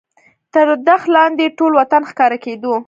تر 0.53 0.67
دښت 0.87 1.07
لاندې 1.15 1.45
ټول 1.57 1.71
وطن 1.81 2.01
ښکاره 2.09 2.37
کېدو. 2.45 2.73